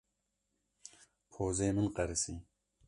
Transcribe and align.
Pozê 1.31 1.67
min 1.75 1.87
qerisî. 1.95 2.33